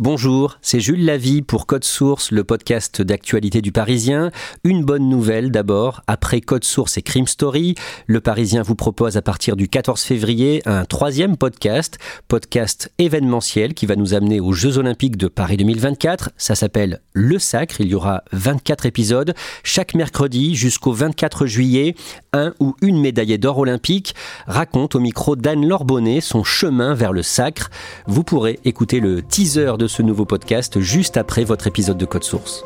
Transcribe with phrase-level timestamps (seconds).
[0.00, 4.30] Bonjour, c'est Jules Lavie pour Code Source, le podcast d'actualité du Parisien.
[4.62, 7.74] Une bonne nouvelle d'abord, après Code Source et Crime Story,
[8.06, 13.86] le Parisien vous propose à partir du 14 février un troisième podcast, podcast événementiel qui
[13.86, 16.30] va nous amener aux Jeux Olympiques de Paris 2024.
[16.36, 21.96] Ça s'appelle Le Sacre, il y aura 24 épisodes chaque mercredi jusqu'au 24 juillet.
[22.32, 24.14] Un ou une médaillée d'or olympique
[24.46, 27.68] raconte au micro d'Anne-Laure Bonnet son chemin vers le sacre.
[28.06, 32.24] Vous pourrez écouter le teaser de ce nouveau podcast juste après votre épisode de Code
[32.24, 32.64] Source.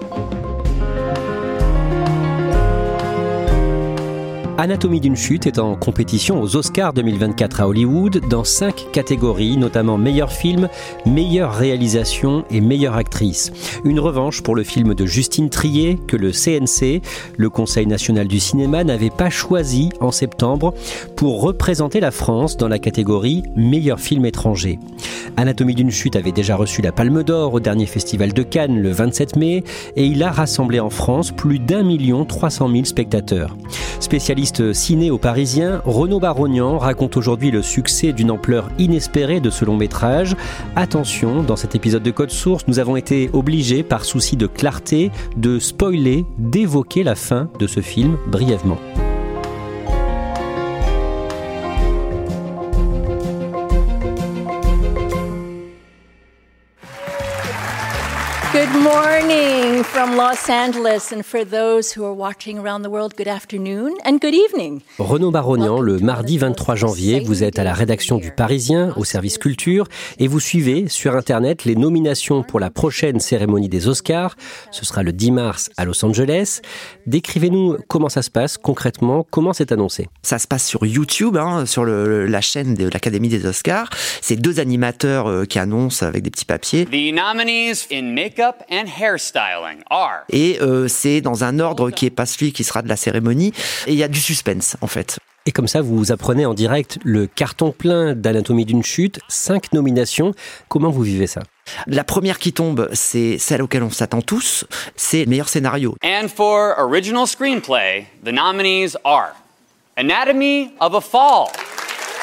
[4.63, 9.99] Anatomie d'une chute est en compétition aux Oscars 2024 à Hollywood dans cinq catégories, notamment
[9.99, 10.69] meilleur film,
[11.05, 13.51] meilleure réalisation et meilleure actrice.
[13.85, 17.03] Une revanche pour le film de Justine Trier que le CNC,
[17.37, 20.75] le Conseil national du cinéma, n'avait pas choisi en septembre
[21.17, 24.79] pour représenter la France dans la catégorie meilleur film étranger.
[25.37, 28.91] Anatomie d'une chute avait déjà reçu la Palme d'Or au dernier festival de Cannes le
[28.93, 29.65] 27 mai
[29.97, 33.57] et il a rassemblé en France plus d'un million trois cent mille spectateurs.
[33.99, 39.65] Spécialiste ciné au Parisien, Renaud Barognan raconte aujourd'hui le succès d'une ampleur inespérée de ce
[39.65, 40.37] long métrage.
[40.77, 45.11] Attention, dans cet épisode de Code Source, nous avons été obligés, par souci de clarté,
[45.37, 48.79] de spoiler, d'évoquer la fin de ce film brièvement.
[58.63, 63.27] Good morning from Los Angeles, and for those who are watching around the world, good
[63.27, 64.83] afternoon and good evening.
[65.01, 69.39] Renaud Barognan, le mardi 23 janvier, vous êtes à la rédaction du Parisien, au service
[69.39, 69.89] culture,
[70.21, 74.37] et vous suivez sur Internet les nominations pour la prochaine cérémonie des Oscars.
[74.71, 76.61] Ce sera le 10 mars à Los Angeles.
[77.07, 80.07] Décrivez-nous comment ça se passe concrètement, comment c'est annoncé.
[80.23, 83.91] Ça se passe sur YouTube, hein, sur le, la chaîne de l'Académie des Oscars.
[84.21, 86.87] C'est deux animateurs euh, qui annoncent avec des petits papiers.
[86.87, 90.23] The nominees in makeup and hairstyling are.
[90.31, 93.53] Et euh, c'est dans un ordre qui est pas celui qui sera de la cérémonie.
[93.87, 95.19] Et il y a du suspense, en fait.
[95.45, 100.35] Et comme ça, vous apprenez en direct le carton plein d'Anatomie d'une chute, cinq nominations.
[100.69, 101.43] Comment vous vivez ça?
[101.87, 104.65] La première qui tombe, c'est celle auquel on s'attend tous,
[104.95, 105.97] c'est meilleur scénario.
[106.05, 109.35] And for original screenplay, the nominees are
[109.97, 111.51] Anatomy of a Fall,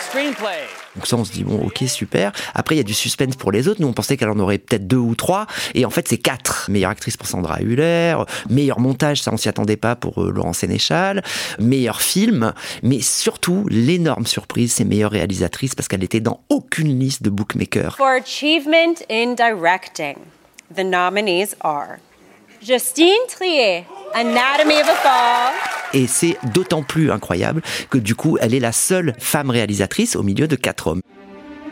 [0.09, 0.78] screenplay.
[0.99, 2.33] Donc ça, on se dit, bon, ok, super.
[2.53, 3.79] Après, il y a du suspense pour les autres.
[3.79, 5.47] Nous, on pensait qu'elle en aurait peut-être deux ou trois.
[5.75, 6.69] Et en fait, c'est quatre.
[6.69, 8.17] Meilleure actrice pour Sandra Hüller.
[8.49, 11.23] Meilleur montage, ça, on s'y attendait pas pour euh, Laurent Sénéchal.
[11.57, 12.51] Meilleur film.
[12.83, 17.95] Mais surtout, l'énorme surprise, c'est meilleure réalisatrice parce qu'elle n'était dans aucune liste de bookmakers.
[17.95, 20.17] For achievement in directing,
[20.75, 21.99] the nominees are
[22.61, 25.53] Justine Trier, Anatomy of a Fall.
[25.93, 30.23] Et c'est d'autant plus incroyable que du coup, elle est la seule femme réalisatrice au
[30.23, 31.01] milieu de quatre hommes.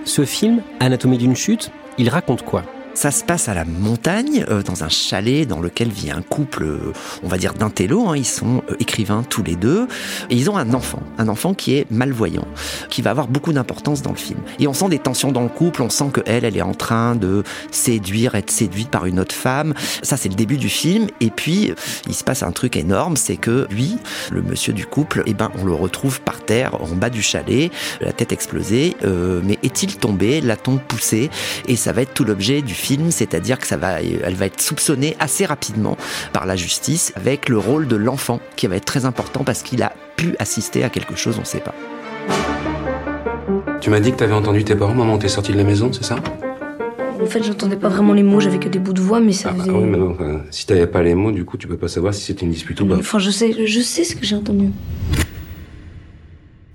[0.06, 2.64] Ce film, Anatomie d'une chute, il raconte quoi?
[2.98, 6.64] Ça se passe à la montagne, euh, dans un chalet dans lequel vit un couple,
[6.64, 8.08] euh, on va dire d'intello.
[8.08, 9.88] Hein, ils sont euh, écrivains tous les deux.
[10.32, 12.48] Ils ont un enfant, un enfant qui est malvoyant,
[12.90, 14.40] qui va avoir beaucoup d'importance dans le film.
[14.58, 16.74] Et on sent des tensions dans le couple, on sent que elle, elle est en
[16.74, 19.76] train de séduire, être séduite par une autre femme.
[20.02, 21.06] Ça, c'est le début du film.
[21.22, 21.74] Et puis,
[22.08, 24.00] il se passe un truc énorme, c'est que lui,
[24.32, 27.72] le monsieur du couple, eh ben, on le retrouve par terre, en bas du chalet,
[28.02, 28.98] la tête explosée.
[29.44, 30.42] Mais est-il tombé?
[30.42, 31.30] L'a-t-on poussé?
[31.68, 34.62] Et ça va être tout l'objet du film, c'est-à-dire que ça va, elle va être
[34.62, 35.98] soupçonnée assez rapidement
[36.34, 39.84] par la justice, avec le rôle de l'enfant qui va être très important parce qu'il
[39.84, 41.76] a pu assister à quelque chose, on ne sait pas.
[43.82, 46.04] Tu m'as dit que t'avais entendu tes parents, maman, t'es sorti de la maison, c'est
[46.04, 46.16] ça?
[47.22, 49.50] En fait, j'entendais pas vraiment les mots, j'avais que des bouts de voix, mais ça
[49.52, 49.72] Ah bah faisait.
[49.76, 52.14] oui, mais non, enfin, si t'avais pas les mots, du coup, tu peux pas savoir
[52.14, 52.96] si c'était une dispute ou pas.
[52.96, 54.70] Enfin, je sais, je sais ce que j'ai entendu.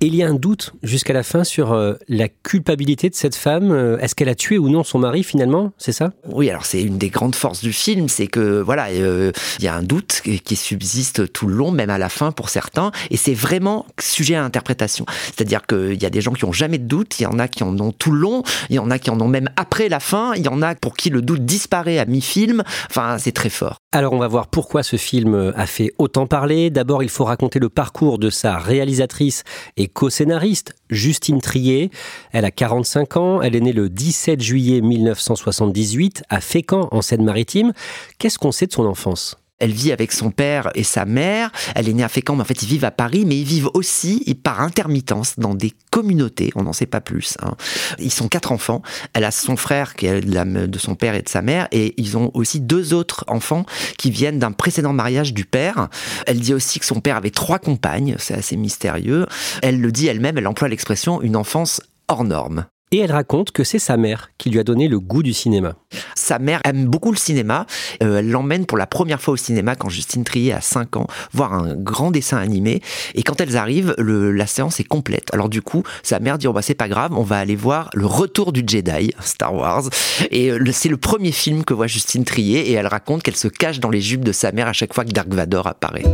[0.02, 3.36] Et il y a un doute jusqu'à la fin sur euh, la culpabilité de cette
[3.36, 3.70] femme.
[3.70, 5.70] Euh, Est-ce qu'elle a tué ou non son mari finalement?
[5.78, 6.10] C'est ça?
[6.28, 9.68] Oui, alors c'est une des grandes forces du film, c'est que voilà, euh, il y
[9.68, 12.90] a un doute qui qui subsiste tout le long, même à la fin pour certains,
[13.12, 15.06] et c'est vraiment sujet à interprétation.
[15.26, 17.46] C'est-à-dire qu'il y a des gens qui ont jamais de doute, il y en a
[17.46, 19.88] qui en ont tout le long, il y en a qui en ont même après
[19.88, 22.64] la fin, il y en a pour qui le doute disparaît à mi-film.
[22.90, 23.76] Enfin, c'est très fort.
[23.92, 26.70] Alors on va voir pourquoi ce film a fait autant parler.
[26.70, 29.44] D'abord, il faut raconter le parcours de sa réalisatrice
[29.76, 31.90] et co-scénariste, Justine Trier.
[32.32, 37.72] Elle a 45 ans, elle est née le 17 juillet 1978 à Fécamp en Seine-Maritime.
[38.18, 39.41] Qu'est-ce qu'on sait de son enfance?
[39.62, 41.52] Elle vit avec son père et sa mère.
[41.76, 43.70] Elle est née à Fécamp, mais en fait, ils vivent à Paris, mais ils vivent
[43.74, 46.50] aussi, et par intermittence, dans des communautés.
[46.56, 47.36] On n'en sait pas plus.
[47.40, 47.54] hein.
[48.00, 48.82] Ils sont quatre enfants.
[49.12, 51.94] Elle a son frère qui est de, de son père et de sa mère, et
[51.96, 53.64] ils ont aussi deux autres enfants
[53.98, 55.88] qui viennent d'un précédent mariage du père.
[56.26, 58.16] Elle dit aussi que son père avait trois compagnes.
[58.18, 59.26] C'est assez mystérieux.
[59.62, 60.38] Elle le dit elle-même.
[60.38, 62.66] Elle emploie l'expression une enfance hors norme.
[62.92, 65.74] Et elle raconte que c'est sa mère qui lui a donné le goût du cinéma.
[66.14, 67.66] Sa mère aime beaucoup le cinéma.
[68.02, 71.06] Euh, elle l'emmène pour la première fois au cinéma quand Justine Trier a 5 ans,
[71.32, 72.82] voir un grand dessin animé.
[73.14, 75.32] Et quand elles arrivent, la séance est complète.
[75.32, 77.88] Alors du coup, sa mère dit, oh bah c'est pas grave, on va aller voir
[77.94, 79.84] le retour du Jedi, Star Wars.
[80.30, 83.48] Et euh, c'est le premier film que voit Justine Trier et elle raconte qu'elle se
[83.48, 86.04] cache dans les jupes de sa mère à chaque fois que Dark Vador apparaît.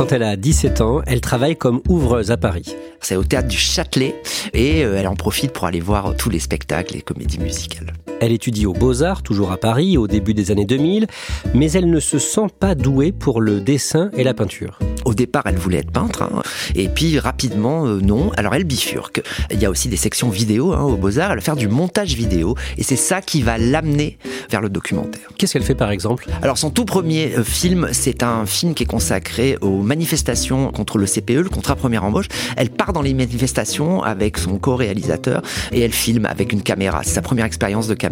[0.00, 2.74] Quand elle a 17 ans, elle travaille comme ouvreuse à Paris.
[3.02, 4.14] C'est au théâtre du Châtelet
[4.54, 7.92] et euh, elle en profite pour aller voir tous les spectacles et comédies musicales.
[8.20, 11.06] Elle étudie aux Beaux-Arts, toujours à Paris, au début des années 2000,
[11.54, 14.78] mais elle ne se sent pas douée pour le dessin et la peinture.
[15.06, 16.42] Au départ, elle voulait être peintre, hein,
[16.74, 18.30] et puis rapidement, euh, non.
[18.36, 19.22] Alors elle bifurque.
[19.50, 21.30] Il y a aussi des sections vidéo hein, aux Beaux-Arts.
[21.30, 24.18] Elle va faire du montage vidéo, et c'est ça qui va l'amener
[24.50, 25.28] vers le documentaire.
[25.38, 26.26] Qu'est-ce qu'elle fait par exemple?
[26.42, 30.98] Alors son tout premier euh, film, c'est un film qui est consacré aux manifestations contre
[30.98, 32.28] le CPE, le contrat première embauche.
[32.58, 35.40] Elle part dans les manifestations avec son co-réalisateur
[35.72, 37.00] et elle filme avec une caméra.
[37.02, 38.09] C'est sa première expérience de caméra.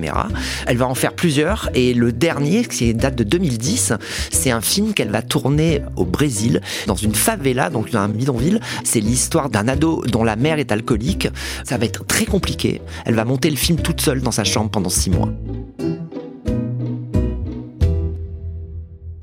[0.67, 3.95] Elle va en faire plusieurs et le dernier, qui date de 2010,
[4.31, 8.61] c'est un film qu'elle va tourner au Brésil, dans une favela, donc un bidonville.
[8.85, 11.29] C'est l'histoire d'un ado dont la mère est alcoolique.
[11.65, 12.81] Ça va être très compliqué.
[13.05, 15.31] Elle va monter le film toute seule dans sa chambre pendant six mois.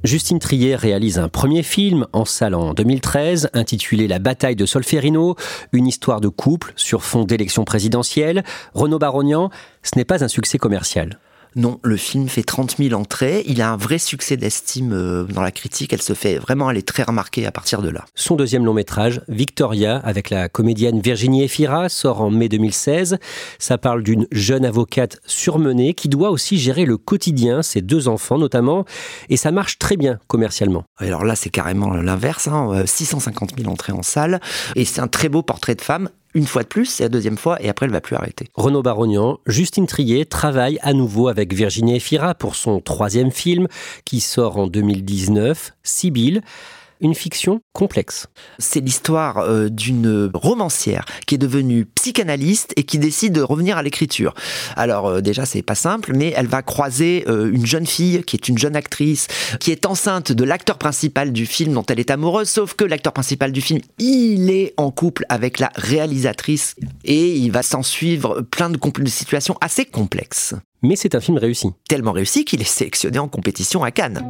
[0.06, 5.36] Justine Trier réalise un premier film en salle en 2013 intitulé La bataille de Solferino,
[5.74, 8.44] une histoire de couple sur fond d'élection présidentielle.
[8.76, 9.50] Renaud Barognan,
[9.82, 11.18] ce n'est pas un succès commercial.
[11.56, 13.44] Non, le film fait 30 000 entrées.
[13.48, 15.94] Il a un vrai succès d'estime euh, dans la critique.
[15.94, 18.04] Elle se fait vraiment, elle est très remarquée à partir de là.
[18.14, 23.20] Son deuxième long métrage, Victoria, avec la comédienne Virginie Efira, sort en mai 2016.
[23.58, 28.38] Ça parle d'une jeune avocate surmenée qui doit aussi gérer le quotidien, ses deux enfants
[28.38, 28.84] notamment,
[29.30, 30.84] et ça marche très bien commercialement.
[30.98, 32.50] Alors là, c'est carrément l'inverse.
[32.50, 32.70] Hein.
[32.74, 34.42] Euh, 650 000 entrées en salle.
[34.76, 36.10] Et c'est un très beau portrait de femme.
[36.36, 38.50] Une fois de plus, c'est la deuxième fois, et après, elle va plus arrêter.
[38.56, 43.70] Renaud Barognan, Justine Trier travaille à nouveau avec Virginie Efira pour son troisième film
[44.04, 46.42] qui sort en 2019, Sibylle.
[47.06, 48.26] Une fiction complexe.
[48.58, 53.84] C'est l'histoire euh, d'une romancière qui est devenue psychanalyste et qui décide de revenir à
[53.84, 54.34] l'écriture.
[54.76, 58.36] Alors euh, déjà c'est pas simple, mais elle va croiser euh, une jeune fille qui
[58.36, 59.28] est une jeune actrice
[59.60, 62.50] qui est enceinte de l'acteur principal du film dont elle est amoureuse.
[62.50, 67.52] Sauf que l'acteur principal du film, il est en couple avec la réalisatrice et il
[67.52, 70.56] va s'en suivre plein de, situations assez complexes.
[70.82, 71.70] Mais c'est un film réussi.
[71.88, 74.24] Tellement réussi qu'il est sélectionné en compétition à Cannes.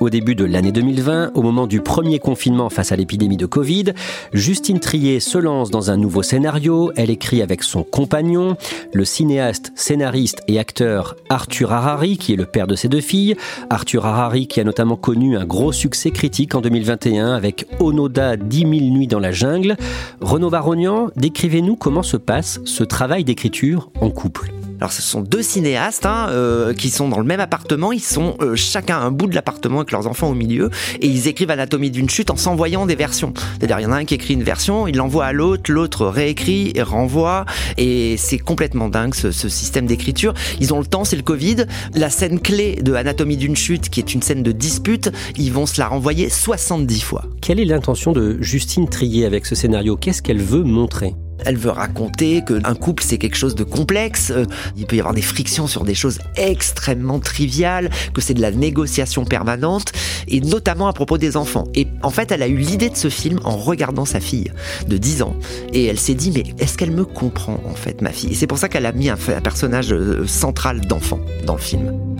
[0.00, 3.94] Au début de l'année 2020, au moment du premier confinement face à l'épidémie de Covid,
[4.34, 6.92] Justine Trier se lance dans un nouveau scénario.
[6.96, 8.56] Elle écrit avec son compagnon,
[8.92, 13.36] le cinéaste, scénariste et acteur Arthur Harari, qui est le père de ses deux filles.
[13.70, 18.58] Arthur Harari qui a notamment connu un gros succès critique en 2021 avec Onoda 10
[18.58, 19.76] 000 nuits dans la jungle.
[20.20, 24.52] Renaud Barognan, décrivez-nous comment se passe ce travail d'écriture en couple.
[24.80, 28.36] Alors ce sont deux cinéastes hein, euh, qui sont dans le même appartement, ils sont
[28.40, 31.90] euh, chacun un bout de l'appartement avec leurs enfants au milieu et ils écrivent Anatomie
[31.90, 33.32] d'une chute en s'envoyant des versions.
[33.58, 36.06] C'est-à-dire il y en a un qui écrit une version, il l'envoie à l'autre, l'autre
[36.06, 37.46] réécrit et renvoie
[37.78, 40.34] et c'est complètement dingue ce, ce système d'écriture.
[40.60, 41.66] Ils ont le temps, c'est le Covid.
[41.94, 45.66] La scène clé de Anatomie d'une chute qui est une scène de dispute, ils vont
[45.66, 47.24] se la renvoyer 70 fois.
[47.40, 49.96] Quelle est l'intention de Justine Trier avec ce scénario?
[49.96, 51.14] Qu'est-ce qu'elle veut montrer?
[51.46, 54.44] Elle veut raconter qu'un couple c'est quelque chose de complexe, euh,
[54.76, 58.50] il peut y avoir des frictions sur des choses extrêmement triviales, que c'est de la
[58.50, 59.92] négociation permanente,
[60.28, 61.64] et notamment à propos des enfants.
[61.74, 64.50] Et en fait, elle a eu l'idée de ce film en regardant sa fille
[64.88, 65.36] de 10 ans,
[65.72, 68.32] et elle s'est dit, mais est-ce qu'elle me comprend en fait, ma fille?
[68.32, 71.60] Et c'est pour ça qu'elle a mis un, un personnage euh, central d'enfant dans le
[71.60, 72.15] film.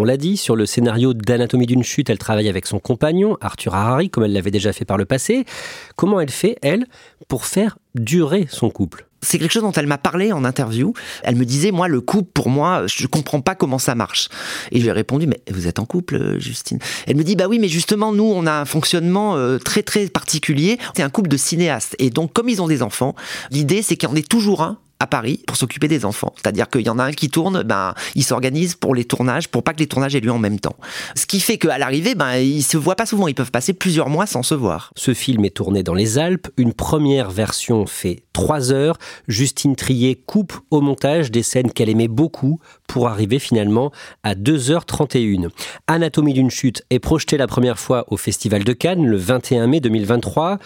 [0.00, 3.74] On l'a dit, sur le scénario d'Anatomie d'une chute, elle travaille avec son compagnon, Arthur
[3.74, 5.44] Harari, comme elle l'avait déjà fait par le passé.
[5.94, 6.86] Comment elle fait, elle,
[7.28, 9.06] pour faire durer son couple?
[9.20, 10.94] C'est quelque chose dont elle m'a parlé en interview.
[11.22, 14.30] Elle me disait, moi, le couple, pour moi, je comprends pas comment ça marche.
[14.72, 17.46] Et je lui ai répondu, mais vous êtes en couple, Justine Elle me dit, bah
[17.46, 20.78] oui, mais justement, nous, on a un fonctionnement euh, très, très particulier.
[20.96, 21.94] C'est un couple de cinéastes.
[21.98, 23.14] Et donc, comme ils ont des enfants,
[23.50, 26.32] l'idée, c'est qu'il y en ait toujours un à Paris pour s'occuper des enfants.
[26.36, 29.64] C'est-à-dire qu'il y en a un qui tourne, ben, il s'organise pour les tournages, pour
[29.64, 30.76] pas que les tournages aient lieu en même temps.
[31.16, 33.26] Ce qui fait qu'à l'arrivée, ben, ils se voient pas souvent.
[33.26, 34.92] Ils peuvent passer plusieurs mois sans se voir.
[34.96, 36.48] Ce film est tourné dans les Alpes.
[36.56, 38.98] Une première version fait 3 heures.
[39.26, 43.92] Justine Trier coupe au montage des scènes qu'elle aimait beaucoup pour arriver finalement
[44.22, 45.48] à 2h31.
[45.86, 49.80] Anatomie d'une chute est projetée la première fois au Festival de Cannes le 21 mai
[49.80, 50.58] 2023.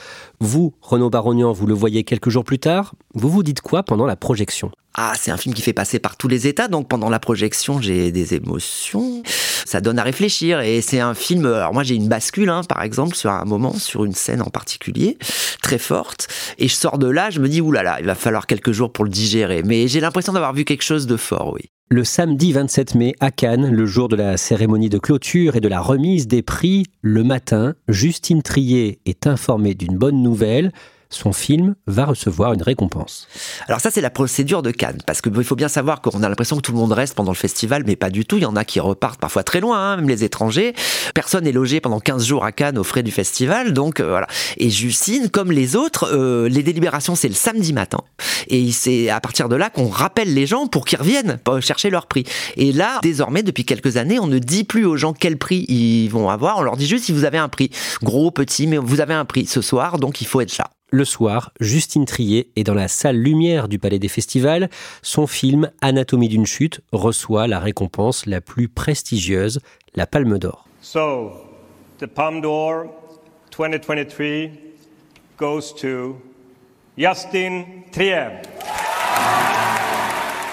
[0.44, 2.94] Vous, Renaud Barognan, vous le voyez quelques jours plus tard.
[3.14, 4.70] Vous vous dites quoi pendant la projection?
[4.92, 7.80] Ah, c'est un film qui fait passer par tous les états, donc pendant la projection,
[7.80, 9.22] j'ai des émotions.
[9.64, 11.46] Ça donne à réfléchir et c'est un film.
[11.46, 14.50] Alors moi, j'ai une bascule, hein, par exemple, sur un moment, sur une scène en
[14.50, 15.16] particulier,
[15.62, 18.72] très forte, et je sors de là, je me dis oulala, il va falloir quelques
[18.72, 19.62] jours pour le digérer.
[19.62, 21.70] Mais j'ai l'impression d'avoir vu quelque chose de fort, oui.
[21.90, 25.68] Le samedi 27 mai à Cannes, le jour de la cérémonie de clôture et de
[25.68, 30.72] la remise des prix, le matin, Justine Trier est informée d'une bonne nouvelle
[31.10, 33.28] son film va recevoir une récompense.
[33.68, 36.56] Alors ça, c'est la procédure de Cannes, parce qu'il faut bien savoir qu'on a l'impression
[36.56, 38.36] que tout le monde reste pendant le festival, mais pas du tout.
[38.36, 40.74] Il y en a qui repartent parfois très loin, hein, même les étrangers.
[41.14, 44.26] Personne n'est logé pendant 15 jours à Cannes aux frais du festival, donc euh, voilà.
[44.56, 48.00] Et Justine, comme les autres, euh, les délibérations, c'est le samedi matin.
[48.48, 52.06] Et c'est à partir de là qu'on rappelle les gens pour qu'ils reviennent chercher leur
[52.06, 52.24] prix.
[52.56, 56.08] Et là, désormais, depuis quelques années, on ne dit plus aux gens quel prix ils
[56.08, 57.70] vont avoir, on leur dit juste si vous avez un prix.
[58.02, 60.70] Gros, petit, mais vous avez un prix ce soir, donc il faut être là.
[60.94, 64.70] Le soir, Justine Trier est dans la salle lumière du Palais des Festivals.
[65.02, 69.58] Son film Anatomie d'une chute reçoit la récompense la plus prestigieuse,
[69.96, 70.68] la Palme d'Or.
[70.80, 71.32] So,
[71.98, 72.84] the Palme d'Or
[73.50, 74.52] 2023
[75.36, 76.14] goes to
[76.96, 78.40] Justine Trier.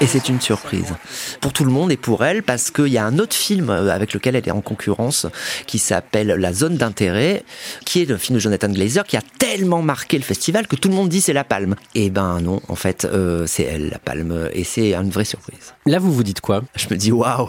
[0.01, 0.95] Et c'est une surprise
[1.41, 3.93] pour tout le monde et pour elle parce qu'il y a un autre film euh,
[3.93, 5.27] avec lequel elle est en concurrence
[5.67, 7.43] qui s'appelle La zone d'intérêt,
[7.85, 10.89] qui est le film de Jonathan Glazer qui a tellement marqué le festival que tout
[10.89, 11.75] le monde dit c'est la palme.
[11.93, 15.75] Et ben non, en fait, euh, c'est elle la palme et c'est une vraie surprise.
[15.85, 16.63] Là, vous vous dites quoi?
[16.75, 17.47] Je me dis waouh,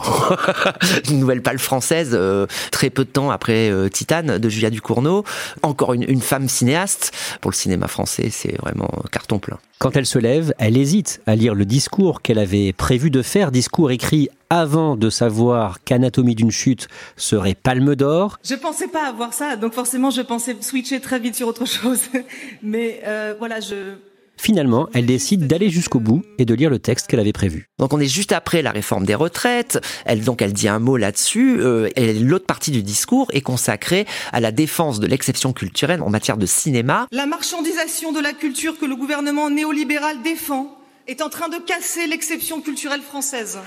[1.09, 5.23] une nouvelle palme française euh, très peu de temps après Titane de Julia Ducournau,
[5.63, 9.57] encore une, une femme cinéaste pour le cinéma français, c'est vraiment carton plein.
[9.83, 13.51] Quand elle se lève, elle hésite à lire le discours qu'elle avait prévu de faire,
[13.51, 16.87] discours écrit avant de savoir qu'Anatomie d'une chute
[17.17, 18.39] serait palme d'or.
[18.45, 21.99] Je pensais pas avoir ça, donc forcément je pensais switcher très vite sur autre chose.
[22.63, 23.95] Mais euh, voilà, je
[24.43, 27.69] Finalement, elle décide d'aller jusqu'au bout et de lire le texte qu'elle avait prévu.
[27.79, 29.79] Donc on est juste après la réforme des retraites.
[30.03, 31.61] Elle donc elle dit un mot là-dessus.
[31.61, 36.09] Euh, et l'autre partie du discours est consacrée à la défense de l'exception culturelle en
[36.09, 37.07] matière de cinéma.
[37.13, 42.05] La marchandisation de la culture que le gouvernement néolibéral défend est en train de casser
[42.05, 43.59] l'exception culturelle française.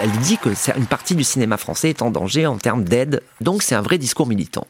[0.00, 3.22] Elle dit que une partie du cinéma français est en danger en termes d'aide.
[3.40, 4.66] Donc c'est un vrai discours militant.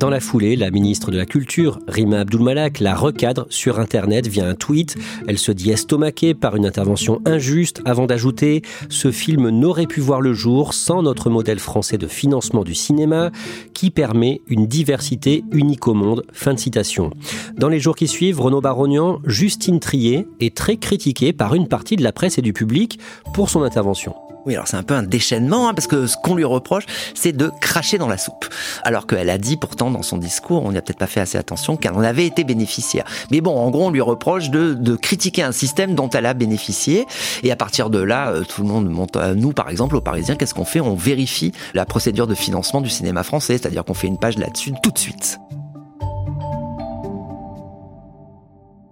[0.00, 4.48] Dans la foulée, la ministre de la Culture, Rima Abdulmalak, la recadre sur Internet via
[4.48, 4.96] un tweet.
[5.28, 10.22] Elle se dit estomaquée par une intervention injuste avant d'ajouter Ce film n'aurait pu voir
[10.22, 13.30] le jour sans notre modèle français de financement du cinéma
[13.74, 16.24] qui permet une diversité unique au monde.
[16.32, 17.10] Fin de citation.
[17.58, 21.96] Dans les jours qui suivent, Renaud Barognan, Justine Trier est très critiquée par une partie
[21.96, 22.98] de la presse et du public
[23.34, 24.14] pour son intervention.
[24.46, 27.32] Oui, alors c'est un peu un déchaînement, hein, parce que ce qu'on lui reproche, c'est
[27.32, 28.46] de cracher dans la soupe.
[28.82, 31.36] Alors qu'elle a dit pourtant dans son discours, on n'y a peut-être pas fait assez
[31.36, 33.04] attention, qu'elle en avait été bénéficiaire.
[33.30, 37.06] Mais bon, en gros, on lui reproche de, critiquer un système dont elle a bénéficié.
[37.42, 40.36] Et à partir de là, euh, tout le monde monte nous, par exemple, aux Parisiens,
[40.36, 40.80] qu'est-ce qu'on fait?
[40.80, 44.72] On vérifie la procédure de financement du cinéma français, c'est-à-dire qu'on fait une page là-dessus
[44.82, 45.38] tout de suite.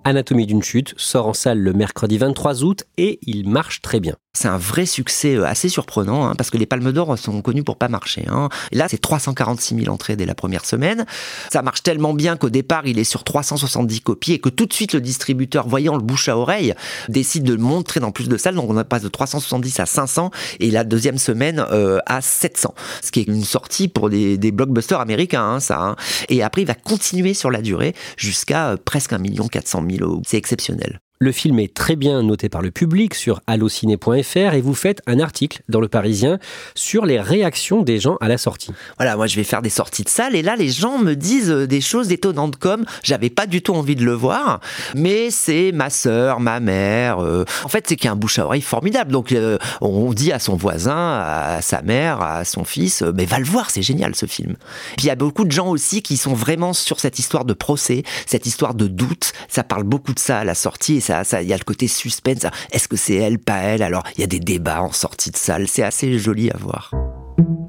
[0.05, 4.14] Anatomie d'une chute sort en salle le mercredi 23 août et il marche très bien.
[4.38, 7.64] C'est un vrai succès euh, assez surprenant hein, parce que les Palmes d'Or sont connus
[7.64, 8.25] pour pas marcher.
[8.28, 8.49] Hein.
[8.71, 11.07] Là, c'est 346 000 entrées dès la première semaine.
[11.50, 14.73] Ça marche tellement bien qu'au départ, il est sur 370 copies et que tout de
[14.73, 16.73] suite, le distributeur, voyant le bouche à oreille,
[17.09, 18.54] décide de le montrer dans plus de salles.
[18.54, 20.30] Donc, on passe de 370 à 500
[20.61, 22.76] et la deuxième semaine euh, à 700.
[23.02, 25.97] Ce qui est une sortie pour des, blockbusters américains, hein, ça.
[26.28, 29.18] Et après, il va continuer sur la durée jusqu'à euh, presque 1
[29.50, 30.23] 400 000.
[30.25, 31.00] C'est exceptionnel.
[31.20, 35.18] Le film est très bien noté par le public sur allociné.fr et vous faites un
[35.18, 36.38] article dans Le Parisien
[36.76, 38.70] sur les réactions des gens à la sortie.
[38.98, 41.50] Voilà, moi je vais faire des sorties de salle et là les gens me disent
[41.50, 44.60] euh, des choses étonnantes comme j'avais pas du tout envie de le voir,
[44.94, 47.18] mais c'est ma sœur, ma mère.
[47.18, 49.10] euh, En fait, c'est qu'il y a un bouche à oreille formidable.
[49.10, 53.40] Donc euh, on dit à son voisin, à sa mère, à son fils, mais va
[53.40, 54.54] le voir, c'est génial ce film.
[54.96, 57.54] Puis il y a beaucoup de gens aussi qui sont vraiment sur cette histoire de
[57.54, 59.32] procès, cette histoire de doute.
[59.48, 61.88] Ça parle beaucoup de ça à la sortie et ça, il y a le côté
[61.88, 62.47] suspense.
[62.73, 63.83] Est-ce que c'est elle, pas elle?
[63.83, 65.67] Alors il y a des débats en sortie de salle.
[65.69, 66.93] C'est assez joli à voir.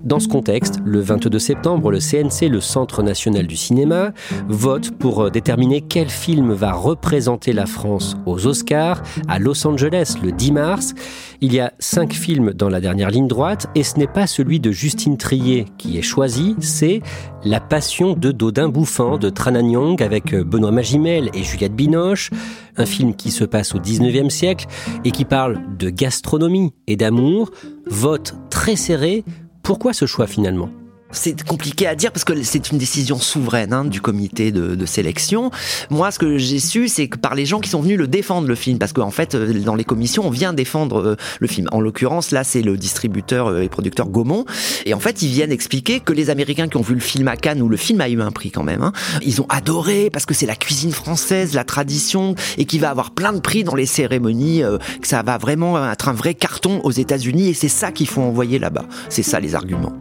[0.09, 4.11] Dans ce contexte, le 22 septembre, le CNC, le Centre national du cinéma,
[4.47, 10.15] vote pour euh, déterminer quel film va représenter la France aux Oscars à Los Angeles
[10.23, 10.95] le 10 mars.
[11.41, 14.59] Il y a cinq films dans la dernière ligne droite et ce n'est pas celui
[14.59, 17.01] de Justine Trier qui est choisi, c'est
[17.43, 22.31] La Passion de Dodin Bouffant de Tran Young avec euh, Benoît Magimel et Juliette Binoche,
[22.77, 24.65] un film qui se passe au 19e siècle
[25.05, 27.51] et qui parle de gastronomie et d'amour.
[27.85, 29.23] Vote très serré.
[29.63, 30.69] Pourquoi ce choix finalement?
[31.11, 34.85] C'est compliqué à dire parce que c'est une décision souveraine hein, du comité de, de,
[34.85, 35.51] sélection.
[35.89, 38.47] Moi, ce que j'ai su, c'est que par les gens qui sont venus le défendre
[38.47, 41.67] le film, parce qu'en fait, dans les commissions, on vient défendre euh, le film.
[41.71, 44.45] En l'occurrence, là, c'est le distributeur euh, et producteur Gaumont,
[44.85, 47.37] et en fait, ils viennent expliquer que les Américains qui ont vu le film à
[47.37, 50.25] Cannes, où le film a eu un prix quand même, hein, ils ont adoré parce
[50.25, 53.75] que c'est la cuisine française, la tradition, et qui va avoir plein de prix dans
[53.75, 57.67] les cérémonies, euh, que ça va vraiment être un vrai carton aux États-Unis, et c'est
[57.67, 58.85] ça qu'il faut envoyer là-bas.
[59.09, 59.98] C'est ça les arguments.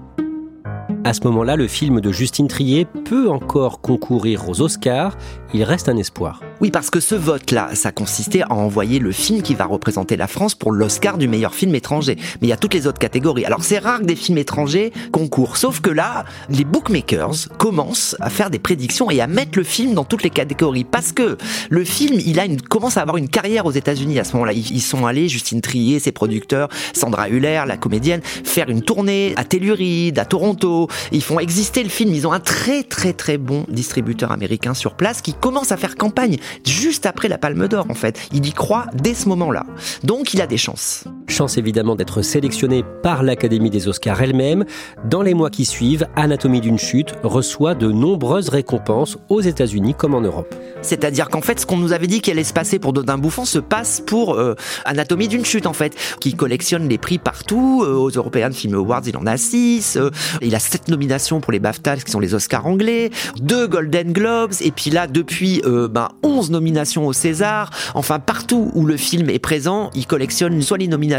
[1.05, 5.17] À ce moment-là, le film de Justine Trier peut encore concourir aux Oscars.
[5.55, 6.41] Il reste un espoir.
[6.61, 10.27] Oui, parce que ce vote-là, ça consistait à envoyer le film qui va représenter la
[10.27, 12.17] France pour l'Oscar du meilleur film étranger.
[12.41, 13.45] Mais il y a toutes les autres catégories.
[13.45, 15.57] Alors c'est rare que des films étrangers concourent.
[15.57, 19.95] Sauf que là, les bookmakers commencent à faire des prédictions et à mettre le film
[19.95, 20.83] dans toutes les catégories.
[20.83, 21.39] Parce que
[21.71, 24.53] le film, il a une, commence à avoir une carrière aux États-Unis à ce moment-là.
[24.53, 29.45] Ils, sont allés, Justine Trier, ses producteurs, Sandra Huller, la comédienne, faire une tournée à
[29.45, 30.89] Telluride, à Toronto.
[31.13, 32.13] Ils font exister le film.
[32.13, 35.95] Ils ont un très très très bon distributeur américain sur place qui commence à faire
[35.95, 38.29] campagne juste après la Palme d'Or en fait.
[38.33, 39.65] Il y croit dès ce moment-là.
[40.05, 41.05] Donc il a des chances.
[41.29, 44.65] Chance évidemment d'être sélectionné par l'Académie des Oscars elle-même.
[45.05, 50.15] Dans les mois qui suivent, Anatomie d'une chute reçoit de nombreuses récompenses aux États-Unis comme
[50.15, 50.55] en Europe.
[50.83, 53.45] C'est-à-dire qu'en fait, ce qu'on nous avait dit qu'elle allait se passer pour Dodin Bouffant
[53.45, 54.55] se passe pour euh,
[54.85, 57.83] Anatomie d'une chute en fait, qui collectionne les prix partout.
[57.85, 59.97] Euh, aux European Film Awards, il en a six.
[59.97, 64.13] Euh, il a sept nominations pour les BAFTA, qui sont les Oscars anglais, deux Golden
[64.13, 67.71] Globes, et puis là, depuis ben, 11 nominations au César.
[67.95, 71.18] Enfin, partout où le film est présent, il collectionne soit les nominations,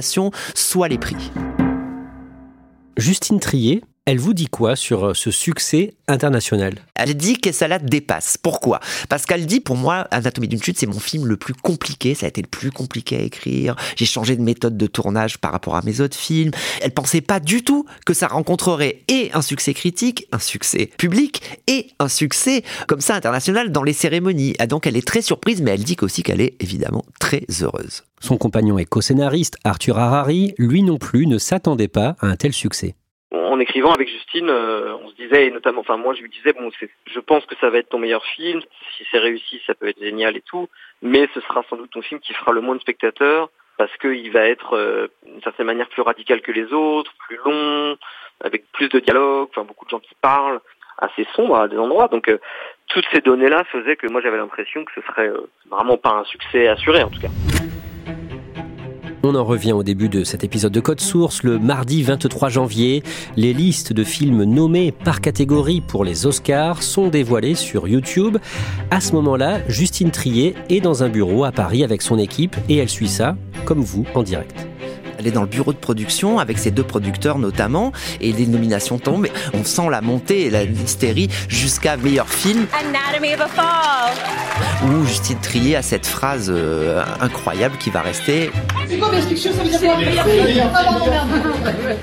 [0.53, 1.31] soit les prix.
[2.97, 6.73] Justine Trier, elle vous dit quoi sur ce succès international?
[6.95, 8.37] Elle dit que ça la dépasse.
[8.37, 8.79] Pourquoi?
[9.07, 12.15] Parce qu'elle dit, pour moi, Anatomie d'une chute, c'est mon film le plus compliqué.
[12.15, 13.75] Ça a été le plus compliqué à écrire.
[13.95, 16.49] J'ai changé de méthode de tournage par rapport à mes autres films.
[16.81, 21.43] Elle pensait pas du tout que ça rencontrerait et un succès critique, un succès public
[21.67, 24.55] et un succès comme ça international dans les cérémonies.
[24.59, 28.05] Et donc elle est très surprise, mais elle dit aussi qu'elle est évidemment très heureuse.
[28.21, 32.53] Son compagnon et co-scénariste, Arthur Harari, lui non plus ne s'attendait pas à un tel
[32.53, 32.95] succès
[33.59, 36.53] en écrivant avec Justine, euh, on se disait, et notamment, enfin moi je lui disais,
[36.53, 36.71] bon,
[37.05, 38.61] je pense que ça va être ton meilleur film,
[38.95, 40.69] si c'est réussi, ça peut être génial et tout,
[41.01, 44.31] mais ce sera sans doute ton film qui fera le moins de spectateurs, parce qu'il
[44.31, 47.97] va être euh, d'une certaine manière plus radical que les autres, plus long,
[48.39, 50.61] avec plus de dialogue, enfin beaucoup de gens qui parlent,
[50.97, 52.39] assez sombre à des endroits, donc euh,
[52.87, 55.31] toutes ces données-là faisaient que moi j'avais l'impression que ce serait
[55.69, 57.68] vraiment pas un succès assuré en tout cas.
[59.21, 61.43] On en revient au début de cet épisode de Code Source.
[61.43, 63.03] Le mardi 23 janvier,
[63.35, 68.37] les listes de films nommés par catégorie pour les Oscars sont dévoilées sur YouTube.
[68.91, 72.77] À ce moment-là, Justine Trier est dans un bureau à Paris avec son équipe et
[72.77, 74.67] elle suit ça, comme vous, en direct.
[75.19, 78.97] Elle est dans le bureau de production avec ses deux producteurs notamment et les nominations
[78.97, 79.27] tombent.
[79.53, 82.67] On sent la montée et la hystérie jusqu'à meilleur film.
[82.71, 84.13] Anatomy of a Fall.
[84.85, 88.49] Où Justine Trier a cette phrase euh, incroyable qui va rester.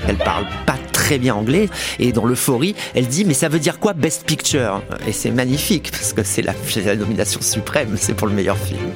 [0.06, 3.78] Elle parle pas très bien anglais et dans l'euphorie, elle dit mais ça veut dire
[3.78, 4.82] quoi Best Picture?
[5.06, 6.52] Et c'est magnifique parce que c'est la,
[6.84, 8.90] la nomination suprême, c'est pour le meilleur film.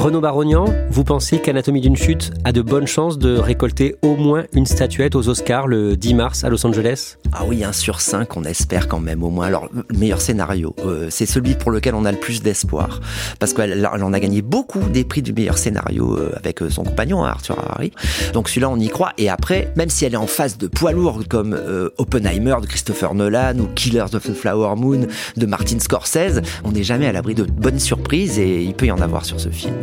[0.00, 4.44] Renaud Barognan, vous pensez qu'Anatomie d'une chute a de bonnes chances de récolter au moins
[4.54, 7.18] une statuette aux Oscars le 10 mars à Los Angeles?
[7.32, 9.46] Ah oui, un sur cinq, on espère quand même au moins.
[9.46, 13.00] Alors, le meilleur scénario, euh, c'est celui pour lequel on a le plus d'espoir.
[13.38, 16.82] Parce qu'elle en a gagné beaucoup des prix du meilleur scénario euh, avec euh, son
[16.82, 17.92] compagnon, hein, Arthur Harari.
[18.32, 19.12] Donc celui-là, on y croit.
[19.18, 21.54] Et après, même si elle est en face de poids lourds comme
[21.98, 26.84] Oppenheimer de Christopher Nolan ou Killers of the Flower Moon de Martin Scorsese, on n'est
[26.84, 29.74] jamais à l'abri de bonnes surprises et il peut y en avoir sur ce film.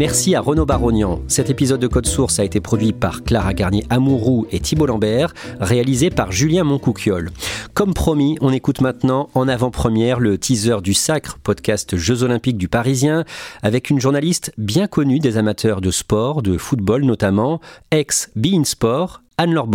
[0.00, 1.20] Merci à Renaud Barognan.
[1.28, 6.08] Cet épisode de Code Source a été produit par Clara Garnier-Amouroux et Thibault Lambert, réalisé
[6.08, 7.30] par Julien Moncouquiole.
[7.74, 12.68] Comme promis, on écoute maintenant en avant-première le teaser du Sacre, podcast Jeux Olympiques du
[12.68, 13.26] Parisien,
[13.62, 19.68] avec une journaliste bien connue des amateurs de sport, de football notamment, ex-Bein Sport, Anne-Laure.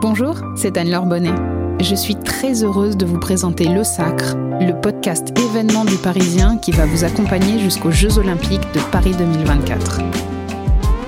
[0.00, 1.34] Bonjour, c'est Anne-Laure Bonnet.
[1.78, 6.70] Je suis très heureuse de vous présenter Le Sacre, le podcast événement du Parisien qui
[6.70, 10.00] va vous accompagner jusqu'aux Jeux Olympiques de Paris 2024.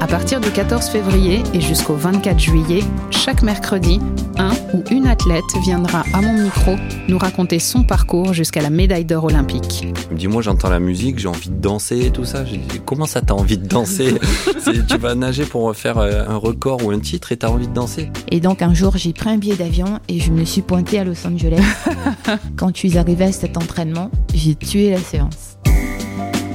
[0.02, 2.80] À partir du 14 février et jusqu'au 24 juillet,
[3.12, 4.00] chaque mercredi,
[4.36, 6.74] un ou une athlète viendra à mon micro
[7.06, 9.86] nous raconter son parcours jusqu'à la médaille d'or olympique.
[10.10, 12.42] Dis-moi, j'entends la musique, j'ai envie de danser et tout ça.
[12.84, 14.14] comment ça t'as envie de danser
[14.88, 17.72] Tu vas nager pour faire euh, un record ou un titre et t'as envie de
[17.72, 20.98] danser Et donc un jour, j'ai pris un billet d'avion et je me suis pointée
[20.98, 21.62] à Los Angeles.
[22.56, 25.58] Quand je suis arrivée à cet entraînement, j'ai tué la séance.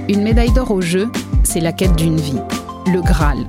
[0.10, 1.08] Une médaille d'or au jeu,
[1.44, 2.42] c'est la quête d'une vie
[2.91, 3.45] le Graal.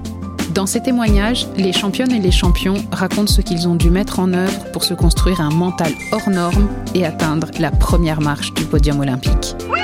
[0.54, 4.32] Dans ces témoignages, les championnes et les champions racontent ce qu'ils ont dû mettre en
[4.32, 9.00] œuvre pour se construire un mental hors norme et atteindre la première marche du podium
[9.00, 9.54] olympique.
[9.70, 9.78] Oui,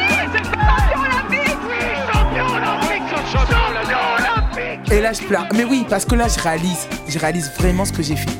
[4.91, 5.47] Et là, je pleure.
[5.55, 6.87] Mais oui, parce que là, je réalise.
[7.09, 8.31] Je réalise vraiment ce que j'ai fait.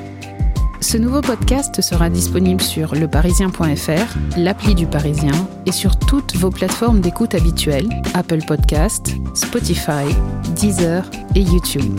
[0.95, 5.33] Ce nouveau podcast sera disponible sur leparisien.fr, l'appli du Parisien
[5.67, 10.07] et sur toutes vos plateformes d'écoute habituelles, Apple Podcast, Spotify,
[10.55, 11.05] Deezer
[11.35, 11.99] et YouTube.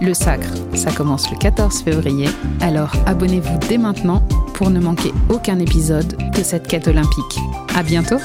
[0.00, 2.30] Le Sacre, ça commence le 14 février,
[2.62, 7.38] alors abonnez-vous dès maintenant pour ne manquer aucun épisode de cette quête olympique.
[7.74, 8.16] À bientôt!